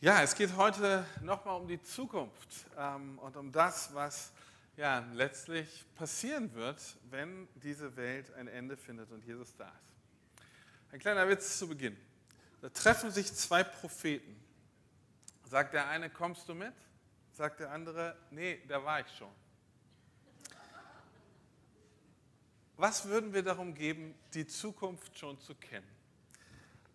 [0.00, 4.30] Ja, es geht heute nochmal um die Zukunft ähm, und um das, was
[4.76, 10.92] ja, letztlich passieren wird, wenn diese Welt ein Ende findet und Jesus da ist.
[10.92, 11.96] Ein kleiner Witz zu Beginn.
[12.60, 14.40] Da treffen sich zwei Propheten.
[15.42, 16.74] Sagt der eine, kommst du mit?
[17.32, 19.34] Sagt der andere, nee, da war ich schon.
[22.76, 25.97] Was würden wir darum geben, die Zukunft schon zu kennen?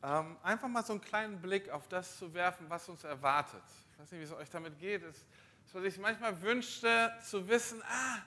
[0.03, 3.63] Ähm, einfach mal so einen kleinen Blick auf das zu werfen, was uns erwartet.
[3.93, 5.01] Ich weiß nicht, wie es euch damit geht.
[5.01, 5.25] Es ist,
[5.71, 8.17] was ich manchmal wünschte, zu wissen, ah,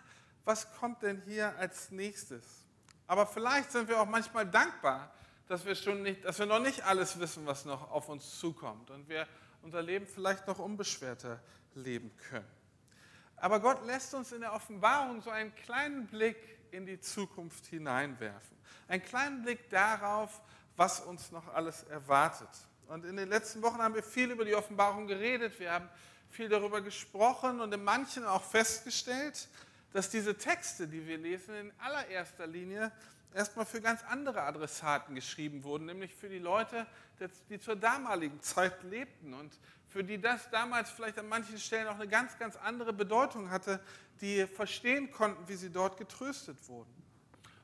[0.47, 2.65] was kommt denn hier als nächstes?
[3.07, 5.13] Aber vielleicht sind wir auch manchmal dankbar,
[5.49, 8.91] dass wir, schon nicht, dass wir noch nicht alles wissen, was noch auf uns zukommt
[8.91, 9.29] und wir
[9.61, 11.41] unser Leben vielleicht noch unbeschwerter
[11.75, 12.51] leben können.
[13.37, 16.39] Aber Gott lässt uns in der Offenbarung so einen kleinen Blick
[16.71, 18.57] in die Zukunft hineinwerfen.
[18.89, 20.41] Einen kleinen Blick darauf,
[20.77, 22.49] was uns noch alles erwartet.
[22.89, 25.89] Und in den letzten Wochen haben wir viel über die Offenbarung geredet, wir haben
[26.31, 29.49] viel darüber gesprochen und in manchen auch festgestellt,
[29.93, 32.93] dass diese Texte, die wir lesen, in allererster Linie
[33.35, 36.87] erstmal für ganz andere Adressaten geschrieben wurden, nämlich für die Leute,
[37.49, 39.53] die zur damaligen Zeit lebten und
[39.89, 43.81] für die das damals vielleicht an manchen Stellen auch eine ganz, ganz andere Bedeutung hatte,
[44.21, 46.93] die verstehen konnten, wie sie dort getröstet wurden.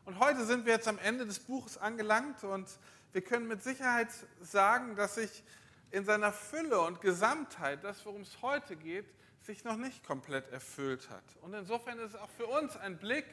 [0.05, 2.67] Und heute sind wir jetzt am Ende des Buches angelangt und
[3.13, 4.09] wir können mit Sicherheit
[4.41, 5.45] sagen, dass sich
[5.91, 9.07] in seiner Fülle und Gesamtheit das, worum es heute geht,
[9.43, 11.25] sich noch nicht komplett erfüllt hat.
[11.43, 13.27] Und insofern ist es auch für uns ein Blick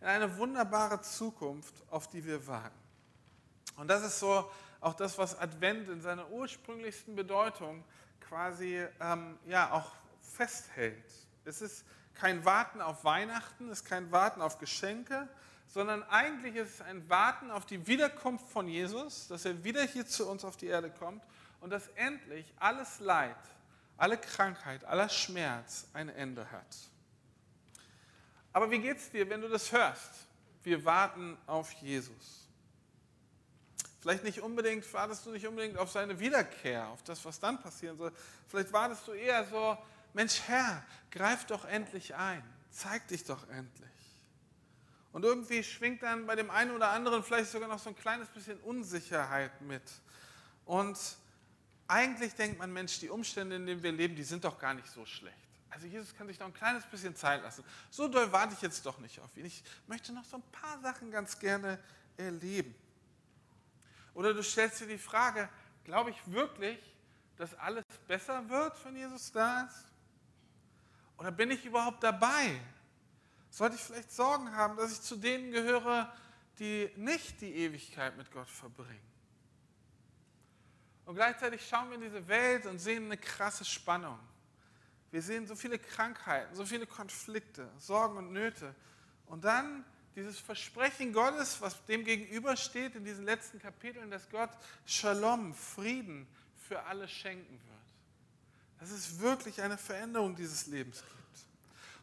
[0.00, 2.78] in eine wunderbare Zukunft, auf die wir warten.
[3.76, 7.82] Und das ist so auch das, was Advent in seiner ursprünglichsten Bedeutung
[8.20, 11.04] quasi ähm, ja, auch festhält.
[11.44, 15.28] Es ist kein Warten auf Weihnachten, es ist kein Warten auf Geschenke,
[15.74, 20.06] sondern eigentlich ist es ein Warten auf die Wiederkunft von Jesus, dass er wieder hier
[20.06, 21.20] zu uns auf die Erde kommt
[21.60, 23.34] und dass endlich alles Leid,
[23.96, 26.76] alle Krankheit, aller Schmerz ein Ende hat.
[28.52, 30.28] Aber wie geht es dir, wenn du das hörst?
[30.62, 32.48] Wir warten auf Jesus.
[34.00, 37.98] Vielleicht nicht unbedingt, wartest du nicht unbedingt auf seine Wiederkehr, auf das, was dann passieren
[37.98, 38.12] soll.
[38.46, 39.76] Vielleicht wartest du eher so,
[40.12, 43.90] Mensch Herr, greif doch endlich ein, zeig dich doch endlich.
[45.14, 48.28] Und irgendwie schwingt dann bei dem einen oder anderen vielleicht sogar noch so ein kleines
[48.30, 49.80] bisschen Unsicherheit mit.
[50.64, 50.98] Und
[51.86, 54.88] eigentlich denkt man, Mensch, die Umstände, in denen wir leben, die sind doch gar nicht
[54.88, 55.36] so schlecht.
[55.70, 57.62] Also Jesus kann sich doch ein kleines bisschen Zeit lassen.
[57.90, 59.44] So doll warte ich jetzt doch nicht auf ihn.
[59.44, 61.78] Ich möchte noch so ein paar Sachen ganz gerne
[62.16, 62.74] erleben.
[64.14, 65.48] Oder du stellst dir die Frage,
[65.84, 66.80] glaube ich wirklich,
[67.36, 69.84] dass alles besser wird, wenn Jesus da ist?
[71.18, 72.60] Oder bin ich überhaupt dabei?
[73.54, 76.12] Sollte ich vielleicht Sorgen haben, dass ich zu denen gehöre,
[76.58, 78.98] die nicht die Ewigkeit mit Gott verbringen?
[81.04, 84.18] Und gleichzeitig schauen wir in diese Welt und sehen eine krasse Spannung.
[85.12, 88.74] Wir sehen so viele Krankheiten, so viele Konflikte, Sorgen und Nöte.
[89.26, 89.84] Und dann
[90.16, 94.50] dieses Versprechen Gottes, was dem gegenübersteht in diesen letzten Kapiteln, dass Gott
[94.84, 96.26] Shalom, Frieden
[96.66, 98.80] für alle schenken wird.
[98.80, 101.23] Dass es wirklich eine Veränderung dieses Lebens gibt.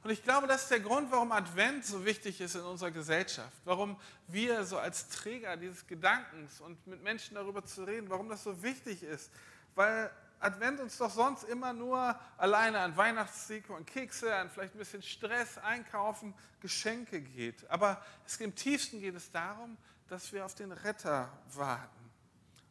[0.03, 3.55] Und ich glaube, das ist der Grund, warum Advent so wichtig ist in unserer Gesellschaft,
[3.65, 8.43] warum wir so als Träger dieses Gedankens und mit Menschen darüber zu reden, warum das
[8.43, 9.31] so wichtig ist.
[9.75, 14.79] Weil Advent uns doch sonst immer nur alleine an Weihnachtsdeko, und Kekse, an vielleicht ein
[14.79, 17.69] bisschen Stress, Einkaufen, Geschenke geht.
[17.69, 22.11] Aber es, im tiefsten geht es darum, dass wir auf den Retter warten,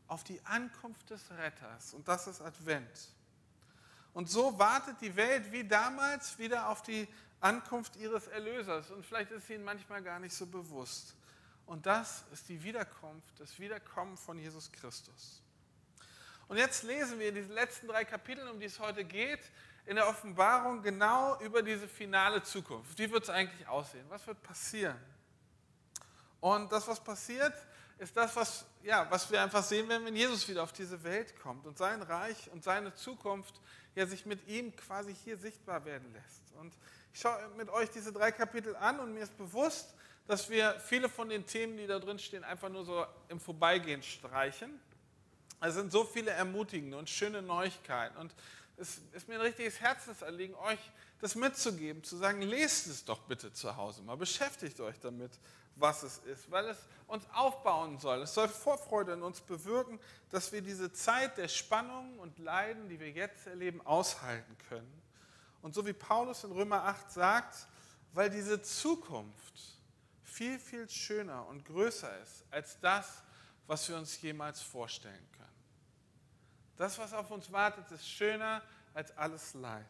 [0.09, 1.95] auf die Ankunft des Retters.
[1.95, 3.15] Und das ist Advent.
[4.13, 7.07] Und so wartet die Welt wie damals wieder auf die
[7.41, 8.91] Ankunft ihres Erlösers.
[8.91, 11.15] Und vielleicht ist sie ihnen manchmal gar nicht so bewusst.
[11.67, 15.41] Und das ist die Wiederkunft, das Wiederkommen von Jesus Christus.
[16.49, 19.39] Und jetzt lesen wir in diesen letzten drei Kapiteln, um die es heute geht,
[19.87, 22.99] in der Offenbarung genau über diese finale Zukunft.
[22.99, 24.05] Wie wird es eigentlich aussehen?
[24.09, 24.99] Was wird passieren?
[26.41, 27.55] Und das, was passiert,
[27.99, 31.39] ist das, was, ja, was wir einfach sehen werden, wenn Jesus wieder auf diese Welt
[31.41, 33.61] kommt und sein Reich und seine Zukunft
[34.01, 36.53] ja sich mit ihm quasi hier sichtbar werden lässt.
[36.59, 36.73] Und
[37.13, 39.95] ich schaue mit euch diese drei Kapitel an und mir ist bewusst,
[40.27, 44.03] dass wir viele von den Themen, die da drin stehen, einfach nur so im Vorbeigehen
[44.03, 44.81] streichen.
[45.61, 48.17] Es sind so viele ermutigende und schöne Neuigkeiten.
[48.17, 48.35] Und
[48.81, 50.79] es ist mir ein richtiges Herzensanliegen, euch
[51.21, 55.33] das mitzugeben, zu sagen, lest es doch bitte zu Hause mal, beschäftigt euch damit,
[55.77, 58.23] was es ist, weil es uns aufbauen soll.
[58.23, 60.01] Es soll Vorfreude in uns bewirken,
[60.31, 65.03] dass wir diese Zeit der Spannungen und Leiden, die wir jetzt erleben, aushalten können.
[65.61, 67.67] Und so wie Paulus in Römer 8 sagt,
[68.13, 69.55] weil diese Zukunft
[70.23, 73.23] viel, viel schöner und größer ist als das,
[73.67, 75.40] was wir uns jemals vorstellen können.
[76.81, 78.63] Das, was auf uns wartet, ist schöner
[78.95, 79.85] als alles Leid.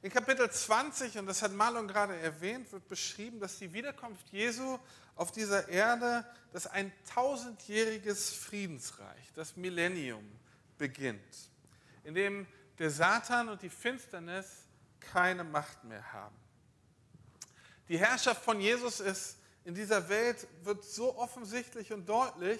[0.00, 4.78] In Kapitel 20, und das hat Marlon gerade erwähnt, wird beschrieben, dass die Wiederkunft Jesu
[5.14, 6.24] auf dieser Erde,
[6.54, 10.24] dass ein tausendjähriges Friedensreich, das Millennium,
[10.78, 11.50] beginnt,
[12.02, 12.46] in dem
[12.78, 14.64] der Satan und die Finsternis
[15.00, 16.36] keine Macht mehr haben.
[17.88, 22.58] Die Herrschaft von Jesus ist in dieser Welt wird so offensichtlich und deutlich,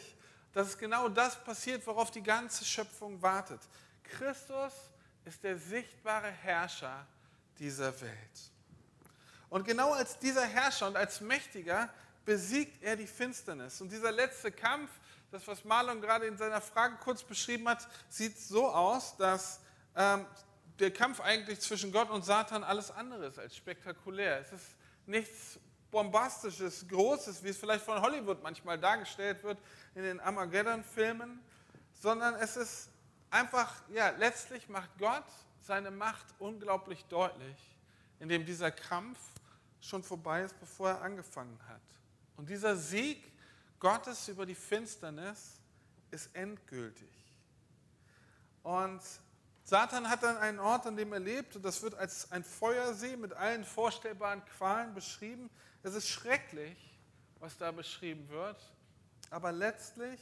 [0.59, 3.61] dass es genau das passiert, worauf die ganze Schöpfung wartet.
[4.03, 4.73] Christus
[5.25, 7.07] ist der sichtbare Herrscher
[7.61, 8.51] dieser Welt.
[9.49, 11.89] Und genau als dieser Herrscher und als Mächtiger
[12.25, 13.81] besiegt er die Finsternis.
[13.81, 14.91] Und dieser letzte Kampf,
[15.31, 19.61] das was Marlon gerade in seiner Frage kurz beschrieben hat, sieht so aus, dass
[19.95, 20.27] ähm,
[20.81, 24.41] der Kampf eigentlich zwischen Gott und Satan alles andere ist als spektakulär.
[24.41, 24.75] Es ist
[25.07, 29.59] nichts Bombastisches, Großes, wie es vielleicht von Hollywood manchmal dargestellt wird
[29.95, 31.41] in den Armageddon-Filmen,
[31.95, 32.91] sondern es ist
[33.31, 35.25] einfach, ja, letztlich macht Gott
[35.61, 37.57] seine Macht unglaublich deutlich,
[38.21, 39.19] indem dieser Kampf
[39.81, 41.81] schon vorbei ist, bevor er angefangen hat.
[42.37, 43.33] Und dieser Sieg
[43.79, 45.61] Gottes über die Finsternis
[46.11, 47.09] ist endgültig.
[48.63, 49.01] Und
[49.65, 53.17] Satan hat dann einen Ort, an dem er lebt, und das wird als ein Feuersee
[53.17, 55.51] mit allen vorstellbaren Qualen beschrieben.
[55.89, 56.77] Es ist schrecklich,
[57.41, 58.63] was da beschrieben wird,
[59.31, 60.21] aber letztlich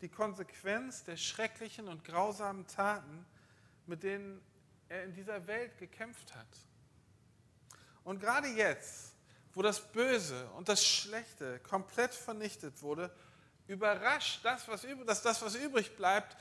[0.00, 3.26] die Konsequenz der schrecklichen und grausamen Taten,
[3.86, 4.40] mit denen
[4.88, 6.46] er in dieser Welt gekämpft hat.
[8.04, 9.16] Und gerade jetzt,
[9.54, 13.12] wo das Böse und das Schlechte komplett vernichtet wurde,
[13.66, 16.36] überrascht das, was, dass das, was übrig bleibt,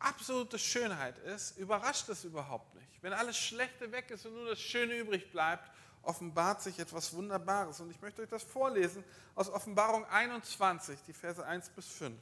[0.00, 3.00] absolute Schönheit ist, überrascht es überhaupt nicht.
[3.02, 5.70] Wenn alles Schlechte weg ist und nur das Schöne übrig bleibt,
[6.06, 7.80] offenbart sich etwas Wunderbares.
[7.80, 9.04] Und ich möchte euch das vorlesen
[9.34, 12.18] aus Offenbarung 21, die Verse 1 bis 5.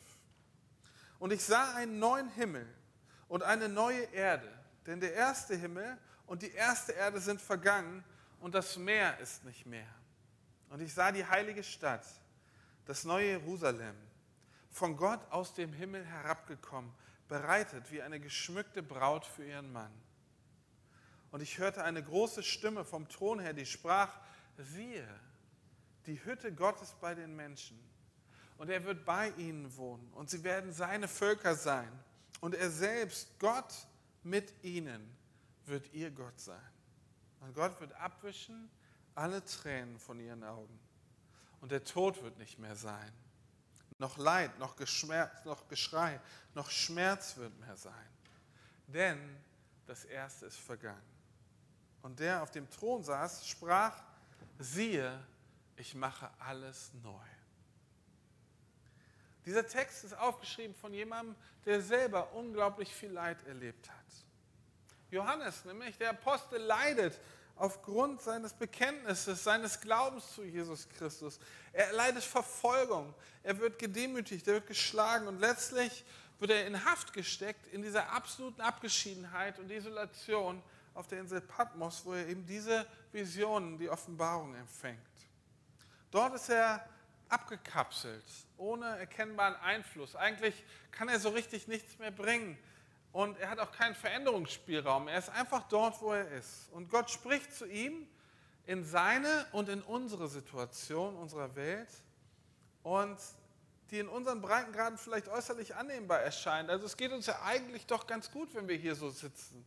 [1.18, 2.66] Und ich sah einen neuen Himmel
[3.28, 4.50] und eine neue Erde
[4.86, 8.04] denn der erste Himmel und die erste Erde sind vergangen
[8.40, 9.88] und das Meer ist nicht mehr.
[10.70, 12.06] Und ich sah die heilige Stadt,
[12.86, 13.96] das neue Jerusalem,
[14.70, 16.92] von Gott aus dem Himmel herabgekommen,
[17.28, 19.92] bereitet wie eine geschmückte Braut für ihren Mann.
[21.34, 24.20] Und ich hörte eine große Stimme vom Thron her, die sprach,
[24.56, 25.04] siehe,
[26.06, 27.76] die Hütte Gottes bei den Menschen.
[28.56, 31.90] Und er wird bei ihnen wohnen und sie werden seine Völker sein.
[32.40, 33.74] Und er selbst, Gott,
[34.22, 35.12] mit ihnen
[35.66, 36.70] wird ihr Gott sein.
[37.40, 38.70] Und Gott wird abwischen
[39.16, 40.78] alle Tränen von ihren Augen.
[41.60, 43.12] Und der Tod wird nicht mehr sein.
[43.98, 46.20] Noch Leid, noch, Geschmerz, noch Geschrei,
[46.54, 48.08] noch Schmerz wird mehr sein.
[48.86, 49.18] Denn
[49.84, 51.13] das Erste ist vergangen.
[52.04, 54.02] Und der auf dem Thron saß, sprach,
[54.58, 55.18] siehe,
[55.78, 57.18] ich mache alles neu.
[59.46, 61.34] Dieser Text ist aufgeschrieben von jemandem,
[61.64, 63.96] der selber unglaublich viel Leid erlebt hat.
[65.10, 67.18] Johannes, nämlich der Apostel, leidet
[67.56, 71.40] aufgrund seines Bekenntnisses, seines Glaubens zu Jesus Christus.
[71.72, 76.04] Er leidet Verfolgung, er wird gedemütigt, er wird geschlagen und letztlich
[76.38, 80.62] wird er in Haft gesteckt in dieser absoluten Abgeschiedenheit und Isolation
[80.94, 85.00] auf der Insel Patmos, wo er eben diese Visionen, die Offenbarung empfängt.
[86.10, 86.88] Dort ist er
[87.28, 88.24] abgekapselt,
[88.56, 90.14] ohne erkennbaren Einfluss.
[90.14, 92.56] Eigentlich kann er so richtig nichts mehr bringen.
[93.12, 95.08] Und er hat auch keinen Veränderungsspielraum.
[95.08, 96.68] Er ist einfach dort, wo er ist.
[96.72, 98.08] Und Gott spricht zu ihm
[98.66, 101.88] in seine und in unsere Situation, unserer Welt.
[102.82, 103.18] Und
[103.90, 106.70] die in unseren Breitengraden vielleicht äußerlich annehmbar erscheint.
[106.70, 109.64] Also es geht uns ja eigentlich doch ganz gut, wenn wir hier so sitzen.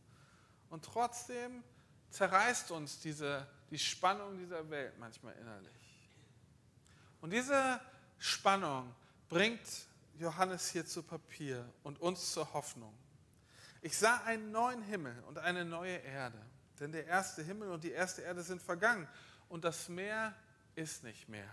[0.70, 1.62] Und trotzdem
[2.10, 5.72] zerreißt uns diese, die Spannung dieser Welt manchmal innerlich.
[7.20, 7.80] Und diese
[8.18, 8.94] Spannung
[9.28, 9.86] bringt
[10.18, 12.92] Johannes hier zu Papier und uns zur Hoffnung.
[13.80, 16.40] Ich sah einen neuen Himmel und eine neue Erde,
[16.80, 19.08] denn der erste Himmel und die erste Erde sind vergangen
[19.48, 20.34] und das Meer
[20.74, 21.48] ist nicht mehr.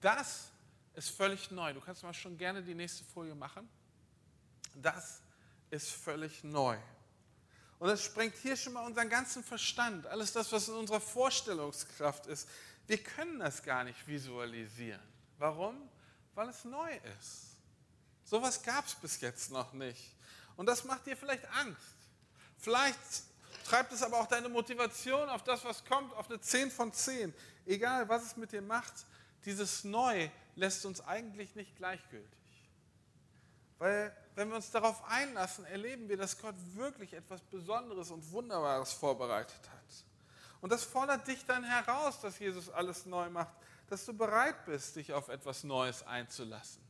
[0.00, 0.50] Das
[0.94, 1.72] ist völlig neu.
[1.72, 3.68] Du kannst mal schon gerne die nächste Folie machen.
[4.74, 5.22] Das
[5.70, 6.76] ist völlig neu.
[7.84, 12.24] Und das sprengt hier schon mal unseren ganzen Verstand, alles das, was in unserer Vorstellungskraft
[12.28, 12.48] ist.
[12.86, 15.02] Wir können das gar nicht visualisieren.
[15.36, 15.90] Warum?
[16.34, 17.58] Weil es neu ist.
[18.24, 20.16] Sowas gab es bis jetzt noch nicht.
[20.56, 21.94] Und das macht dir vielleicht Angst.
[22.56, 22.98] Vielleicht
[23.66, 27.34] treibt es aber auch deine Motivation auf das, was kommt, auf eine 10 von 10.
[27.66, 28.94] Egal, was es mit dir macht,
[29.44, 32.30] dieses Neu lässt uns eigentlich nicht gleichgültig.
[33.76, 38.92] Weil wenn wir uns darauf einlassen, erleben wir, dass Gott wirklich etwas Besonderes und Wunderbares
[38.92, 40.04] vorbereitet hat.
[40.60, 43.54] Und das fordert dich dann heraus, dass Jesus alles neu macht,
[43.88, 46.82] dass du bereit bist, dich auf etwas Neues einzulassen.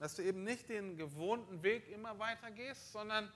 [0.00, 3.32] Dass du eben nicht den gewohnten Weg immer weiter gehst, sondern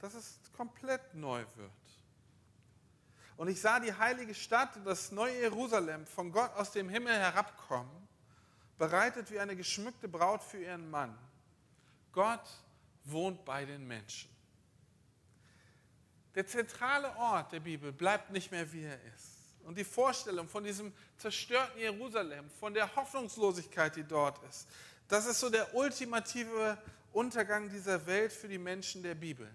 [0.00, 1.70] dass es komplett neu wird.
[3.36, 8.08] Und ich sah die heilige Stadt, das neue Jerusalem, von Gott aus dem Himmel herabkommen,
[8.76, 11.16] bereitet wie eine geschmückte Braut für ihren Mann.
[12.12, 12.44] Gott
[13.04, 14.30] wohnt bei den Menschen.
[16.34, 19.40] Der zentrale Ort der Bibel bleibt nicht mehr, wie er ist.
[19.64, 24.68] Und die Vorstellung von diesem zerstörten Jerusalem, von der Hoffnungslosigkeit, die dort ist,
[25.08, 26.78] das ist so der ultimative
[27.12, 29.50] Untergang dieser Welt für die Menschen der Bibel.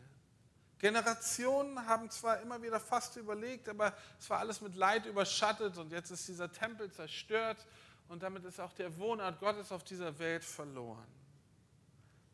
[0.77, 5.91] Generationen haben zwar immer wieder fast überlegt, aber es war alles mit Leid überschattet und
[5.91, 7.65] jetzt ist dieser Tempel zerstört
[8.09, 11.07] und damit ist auch der Wohnort Gottes auf dieser Welt verloren.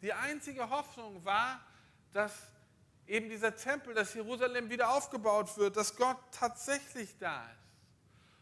[0.01, 1.61] Die einzige Hoffnung war,
[2.13, 2.33] dass
[3.07, 7.61] eben dieser Tempel, dass Jerusalem wieder aufgebaut wird, dass Gott tatsächlich da ist.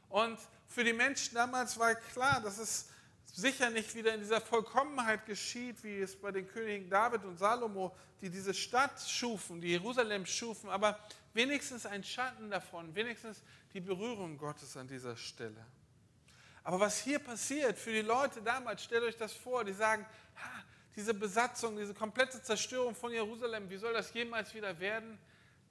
[0.10, 2.90] Und für die Menschen damals war klar, dass es
[3.34, 7.96] sicher nicht wieder in dieser Vollkommenheit geschieht, wie es bei den Königen David und Salomo,
[8.22, 11.00] die diese Stadt schufen, die Jerusalem schufen, aber
[11.34, 13.42] wenigstens ein Schatten davon, wenigstens
[13.74, 15.66] die Berührung Gottes an dieser Stelle.
[16.64, 20.06] Aber was hier passiert für die Leute damals, stellt euch das vor, die sagen,
[20.96, 25.18] diese Besatzung, diese komplette Zerstörung von Jerusalem, wie soll das jemals wieder werden?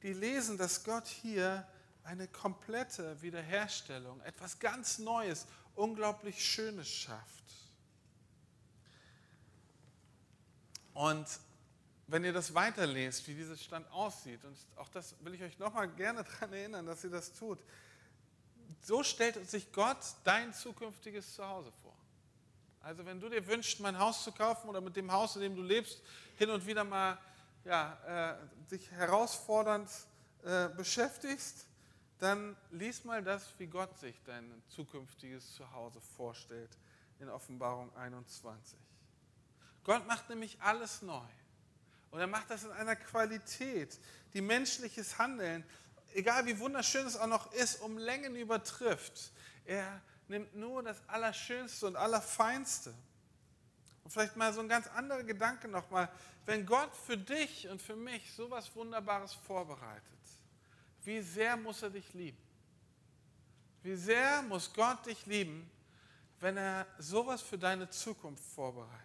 [0.03, 1.67] Die lesen, dass Gott hier
[2.05, 7.45] eine komplette Wiederherstellung, etwas ganz Neues, unglaublich Schönes schafft.
[10.95, 11.27] Und
[12.07, 15.89] wenn ihr das weiterlest, wie dieses Stand aussieht, und auch das will ich euch nochmal
[15.89, 17.59] gerne daran erinnern, dass ihr das tut,
[18.83, 21.98] so stellt sich Gott dein zukünftiges Zuhause vor.
[22.89, 25.55] Also wenn du dir wünschst, mein Haus zu kaufen oder mit dem Haus, in dem
[25.55, 26.01] du lebst,
[26.39, 27.19] hin und wieder mal
[27.67, 29.91] ja, äh, dich herausfordernd
[30.43, 31.67] äh, beschäftigst,
[32.19, 36.71] dann lies mal das, wie Gott sich dein zukünftiges Zuhause vorstellt
[37.21, 38.79] in Offenbarung 21.
[39.85, 41.29] Gott macht nämlich alles neu.
[42.11, 44.01] Und er macht das in einer Qualität,
[44.33, 45.63] die menschliches Handeln,
[46.15, 49.31] egal wie wunderschön es auch noch ist, um Längen übertrifft.
[49.67, 52.95] Er nimmt nur das Allerschönste und Allerfeinste.
[54.05, 56.09] Und vielleicht mal so ein ganz anderer Gedanke nochmal.
[56.47, 60.03] Wenn Gott für dich und für mich so was Wunderbares vorbereitet,
[61.05, 62.39] wie sehr muss er dich lieben?
[63.83, 65.71] Wie sehr muss Gott dich lieben,
[66.41, 69.05] wenn er sowas für deine Zukunft vorbereitet?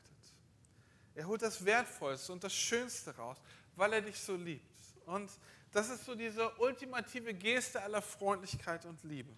[1.15, 3.37] Er holt das Wertvollste und das Schönste raus,
[3.75, 4.65] weil er dich so liebt.
[5.05, 5.29] Und
[5.71, 9.33] das ist so diese ultimative Geste aller Freundlichkeit und Liebe.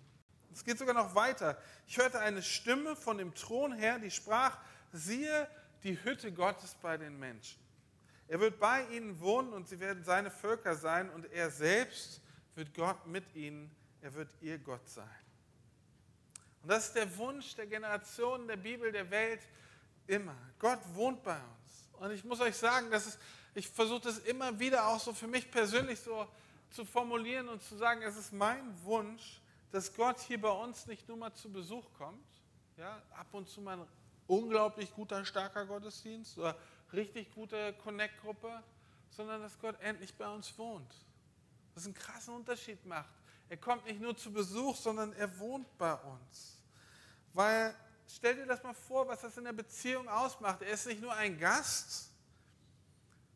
[0.55, 1.57] Es geht sogar noch weiter.
[1.85, 4.57] Ich hörte eine Stimme von dem Thron her, die sprach,
[4.93, 5.49] siehe
[5.83, 7.59] die Hütte Gottes bei den Menschen.
[8.29, 12.21] Er wird bei ihnen wohnen und sie werden seine Völker sein und er selbst
[12.55, 13.69] wird Gott mit ihnen,
[14.01, 15.03] er wird ihr Gott sein.
[16.63, 19.41] Und das ist der Wunsch der Generationen der Bibel, der Welt
[20.07, 20.37] immer.
[20.57, 21.89] Gott wohnt bei uns.
[21.99, 23.19] Und ich muss euch sagen, dass es,
[23.53, 26.25] ich versuche das immer wieder auch so für mich persönlich so
[26.71, 29.41] zu formulieren und zu sagen, es ist mein Wunsch,
[29.71, 32.25] dass Gott hier bei uns nicht nur mal zu Besuch kommt,
[32.77, 33.87] ja, ab und zu mal ein
[34.27, 36.57] unglaublich guter, starker Gottesdienst oder
[36.93, 38.63] richtig gute Connect-Gruppe,
[39.09, 40.93] sondern dass Gott endlich bei uns wohnt.
[41.73, 43.09] Das einen krassen Unterschied macht.
[43.49, 46.57] Er kommt nicht nur zu Besuch, sondern er wohnt bei uns.
[47.33, 47.75] Weil,
[48.07, 50.61] stell dir das mal vor, was das in der Beziehung ausmacht.
[50.61, 52.09] Er ist nicht nur ein Gast,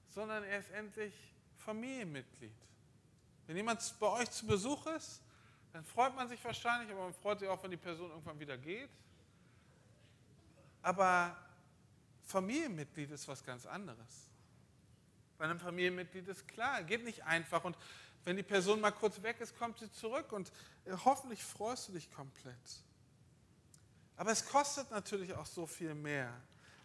[0.10, 1.14] sondern er ist endlich
[1.58, 2.56] Familienmitglied.
[3.46, 5.22] Wenn jemand bei euch zu Besuch ist,
[5.72, 8.58] dann freut man sich wahrscheinlich, aber man freut sich auch, wenn die Person irgendwann wieder
[8.58, 8.90] geht.
[10.82, 11.36] Aber
[12.24, 14.30] Familienmitglied ist was ganz anderes.
[15.38, 17.64] Bei einem Familienmitglied ist klar, geht nicht einfach.
[17.64, 17.78] Und
[18.26, 20.52] wenn die Person mal kurz weg ist, kommt sie zurück und
[20.86, 22.84] äh, hoffentlich freust du dich komplett.
[24.18, 26.34] Aber es kostet natürlich auch so viel mehr.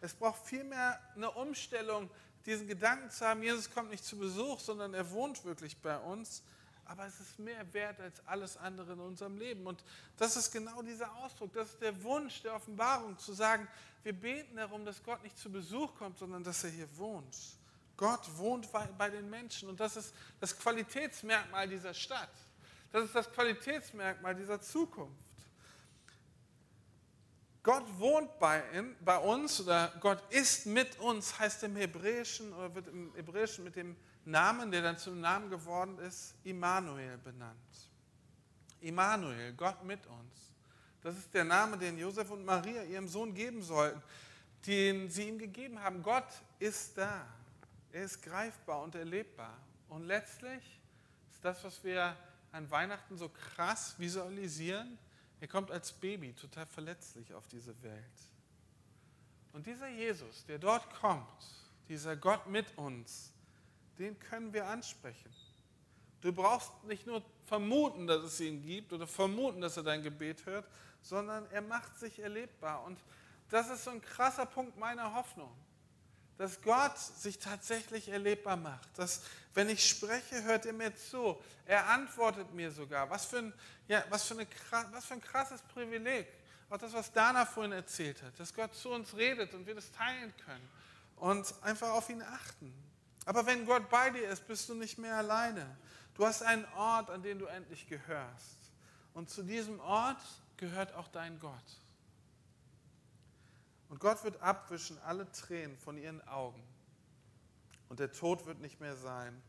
[0.00, 2.08] Es braucht viel mehr eine Umstellung,
[2.46, 6.42] diesen Gedanken zu haben, Jesus kommt nicht zu Besuch, sondern er wohnt wirklich bei uns.
[6.86, 9.66] Aber es ist mehr wert als alles andere in unserem Leben.
[9.66, 9.82] Und
[10.16, 13.66] das ist genau dieser Ausdruck, das ist der Wunsch der Offenbarung, zu sagen,
[14.02, 17.36] wir beten darum, dass Gott nicht zu Besuch kommt, sondern dass er hier wohnt.
[17.96, 22.30] Gott wohnt bei den Menschen und das ist das Qualitätsmerkmal dieser Stadt.
[22.92, 25.24] Das ist das Qualitätsmerkmal dieser Zukunft.
[27.64, 32.74] Gott wohnt bei, in, bei uns oder Gott ist mit uns, heißt im Hebräischen oder
[32.74, 37.90] wird im Hebräischen mit dem Namen, der dann zum Namen geworden ist, Immanuel benannt.
[38.80, 40.52] Immanuel, Gott mit uns.
[41.02, 44.02] Das ist der Name, den Josef und Maria ihrem Sohn geben sollten,
[44.66, 46.02] den sie ihm gegeben haben.
[46.02, 46.28] Gott
[46.58, 47.26] ist da.
[47.92, 49.56] Er ist greifbar und erlebbar.
[49.88, 50.62] Und letztlich
[51.30, 52.16] ist das, was wir
[52.52, 54.98] an Weihnachten so krass visualisieren,
[55.40, 58.02] er kommt als Baby total verletzlich auf diese Welt.
[59.52, 61.26] Und dieser Jesus, der dort kommt,
[61.88, 63.33] dieser Gott mit uns,
[63.98, 65.30] den können wir ansprechen.
[66.20, 70.46] Du brauchst nicht nur vermuten, dass es ihn gibt oder vermuten, dass er dein Gebet
[70.46, 70.66] hört,
[71.02, 72.82] sondern er macht sich erlebbar.
[72.84, 72.98] Und
[73.50, 75.54] das ist so ein krasser Punkt meiner Hoffnung,
[76.38, 78.88] dass Gott sich tatsächlich erlebbar macht.
[78.98, 79.22] Dass,
[79.52, 81.36] wenn ich spreche, hört er mir zu.
[81.66, 83.08] Er antwortet mir sogar.
[83.10, 83.52] Was für ein,
[83.86, 84.46] ja, was für eine,
[84.92, 86.26] was für ein krasses Privileg.
[86.70, 89.92] Auch das, was Dana vorhin erzählt hat, dass Gott zu uns redet und wir das
[89.92, 90.68] teilen können
[91.16, 92.72] und einfach auf ihn achten.
[93.24, 95.76] Aber wenn Gott bei dir ist, bist du nicht mehr alleine.
[96.14, 98.58] Du hast einen Ort, an den du endlich gehörst.
[99.14, 100.20] Und zu diesem Ort
[100.56, 101.80] gehört auch dein Gott.
[103.88, 106.62] Und Gott wird abwischen alle Tränen von ihren Augen.
[107.88, 109.40] Und der Tod wird nicht mehr sein.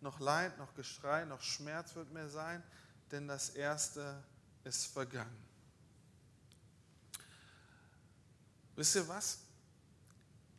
[0.00, 2.62] Noch Leid, noch Geschrei, noch Schmerz wird mehr sein,
[3.10, 4.22] denn das Erste
[4.64, 5.44] ist vergangen.
[8.74, 9.38] Wisst ihr was?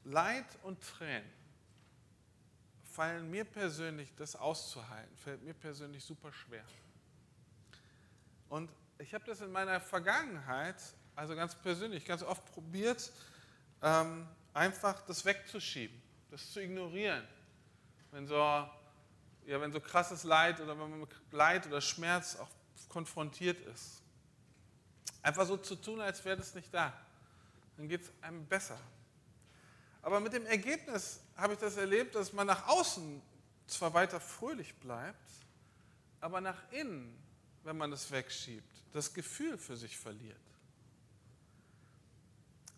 [0.05, 1.29] Leid und Tränen
[2.97, 6.65] fallen mir persönlich, das auszuhalten, fällt mir persönlich super schwer.
[8.49, 10.81] Und ich habe das in meiner Vergangenheit,
[11.15, 13.11] also ganz persönlich, ganz oft probiert,
[13.83, 15.95] ähm, einfach das wegzuschieben,
[16.31, 17.23] das zu ignorieren.
[18.09, 18.71] Wenn so, ja,
[19.45, 22.49] wenn so krasses Leid oder wenn man mit Leid oder Schmerz auch
[22.89, 24.01] konfrontiert ist.
[25.21, 26.91] Einfach so zu tun, als wäre das nicht da.
[27.75, 28.79] Dann geht es einem besser.
[30.07, 33.21] Aber mit dem Ergebnis habe ich das erlebt, dass man nach außen
[33.67, 35.29] zwar weiter fröhlich bleibt,
[36.21, 37.13] aber nach innen,
[37.65, 40.39] wenn man das wegschiebt, das Gefühl für sich verliert.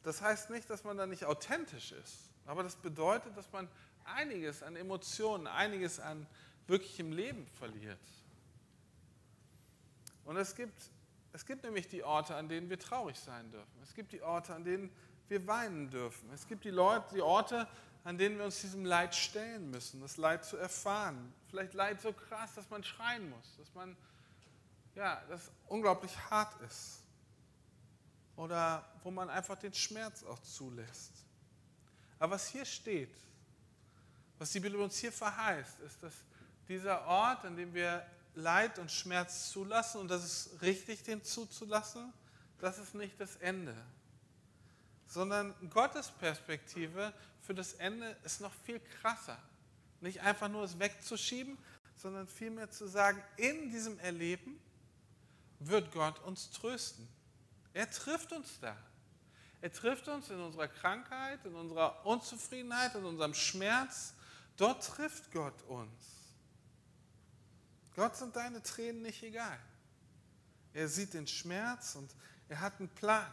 [0.02, 3.70] Das heißt nicht, dass man da nicht authentisch ist, aber das bedeutet, dass man
[4.06, 6.26] einiges an Emotionen, einiges an
[6.66, 8.00] wirklichem Leben verliert.
[10.26, 10.82] Und es gibt,
[11.34, 13.84] es gibt nämlich die Orte, an denen wir traurig sein dürfen.
[13.84, 14.90] Es gibt die Orte, an denen
[15.30, 16.32] wir weinen dürfen.
[16.34, 17.68] Es gibt die, Leute, die Orte,
[18.04, 21.34] an denen wir uns diesem Leid stellen müssen, das Leid zu erfahren.
[21.50, 23.96] Vielleicht Leid so krass, dass man schreien muss, dass man,
[24.96, 27.04] ja, das unglaublich hart ist.
[28.36, 31.12] Oder wo man einfach den Schmerz auch zulässt.
[32.18, 33.16] Aber was hier steht,
[34.38, 36.14] was die Bibel uns hier verheißt, ist, dass
[36.68, 42.14] dieser Ort, an dem wir Leid und Schmerz zulassen, und das ist richtig, den zuzulassen,
[42.60, 43.76] das ist nicht das Ende
[45.10, 49.38] sondern Gottes Perspektive für das Ende ist noch viel krasser.
[50.02, 51.58] Nicht einfach nur es wegzuschieben,
[51.96, 54.60] sondern vielmehr zu sagen, in diesem Erleben
[55.60, 57.08] wird Gott uns trösten.
[57.74, 58.78] Er trifft uns da.
[59.62, 64.14] Er trifft uns in unserer Krankheit, in unserer Unzufriedenheit, in unserem Schmerz.
[64.58, 65.90] Dort trifft Gott uns.
[67.96, 69.60] Gott sind deine Tränen nicht egal.
[70.74, 72.16] Er sieht den Schmerz und
[72.48, 73.26] er hat einen Plan.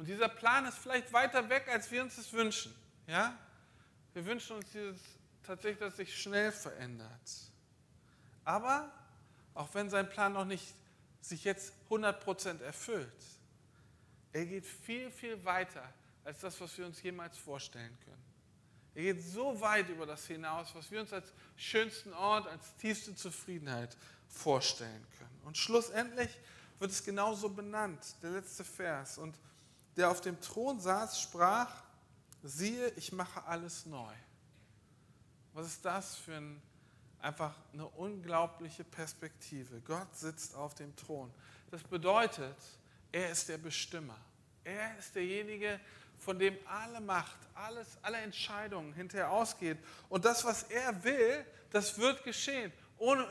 [0.00, 2.74] Und dieser Plan ist vielleicht weiter weg, als wir uns das wünschen.
[3.06, 3.36] Ja?
[4.14, 4.98] Wir wünschen uns dieses,
[5.42, 7.30] tatsächlich, dass es sich schnell verändert.
[8.42, 8.90] Aber
[9.52, 10.74] auch wenn sein Plan noch nicht
[11.20, 13.12] sich jetzt 100% erfüllt,
[14.32, 15.86] er geht viel, viel weiter
[16.24, 18.24] als das, was wir uns jemals vorstellen können.
[18.94, 23.14] Er geht so weit über das hinaus, was wir uns als schönsten Ort, als tiefste
[23.14, 23.94] Zufriedenheit
[24.28, 25.40] vorstellen können.
[25.44, 26.30] Und schlussendlich
[26.78, 29.18] wird es genauso benannt, der letzte Vers.
[29.18, 29.36] Und
[29.96, 31.82] der auf dem Thron saß, sprach,
[32.42, 34.14] siehe, ich mache alles neu.
[35.52, 36.62] Was ist das für ein,
[37.18, 39.80] einfach eine unglaubliche Perspektive?
[39.80, 41.32] Gott sitzt auf dem Thron.
[41.70, 42.56] Das bedeutet,
[43.12, 44.16] er ist der Bestimmer.
[44.64, 45.80] Er ist derjenige,
[46.18, 49.78] von dem alle Macht, alles, alle Entscheidungen hinterher ausgehen.
[50.08, 53.26] Und das, was er will, das wird geschehen, ohne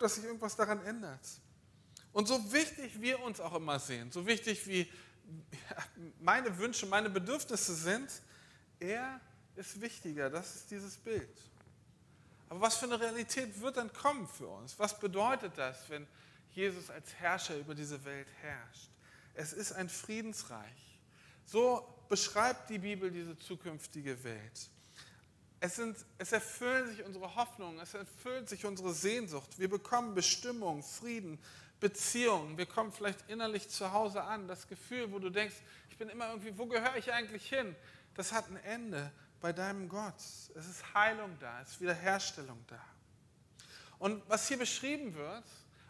[0.00, 1.20] dass sich irgendwas daran ändert.
[2.12, 4.90] Und so wichtig wir uns auch immer sehen, so wichtig wie
[6.20, 8.10] meine Wünsche, meine Bedürfnisse sind,
[8.78, 9.20] er
[9.56, 10.30] ist wichtiger.
[10.30, 11.28] Das ist dieses Bild.
[12.48, 14.78] Aber was für eine Realität wird dann kommen für uns?
[14.78, 16.06] Was bedeutet das, wenn
[16.52, 18.90] Jesus als Herrscher über diese Welt herrscht?
[19.34, 21.00] Es ist ein Friedensreich.
[21.44, 24.70] So beschreibt die Bibel diese zukünftige Welt.
[25.58, 29.58] Es, sind, es erfüllen sich unsere Hoffnungen, es erfüllt sich unsere Sehnsucht.
[29.58, 31.38] Wir bekommen Bestimmung, Frieden,
[31.80, 32.56] Beziehungen.
[32.56, 34.48] Wir kommen vielleicht innerlich zu Hause an.
[34.48, 35.56] Das Gefühl, wo du denkst,
[35.90, 37.74] ich bin immer irgendwie, wo gehöre ich eigentlich hin?
[38.14, 40.14] Das hat ein Ende bei deinem Gott.
[40.54, 42.80] Es ist Heilung da, es ist Wiederherstellung da.
[43.98, 45.44] Und was hier beschrieben wird,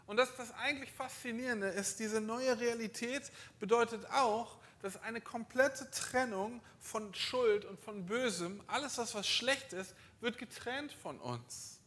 [0.05, 5.89] und das ist das eigentlich Faszinierende, ist, diese neue Realität bedeutet auch, dass eine komplette
[5.91, 11.79] Trennung von Schuld und von Bösem, alles was was schlecht ist, wird getrennt von uns.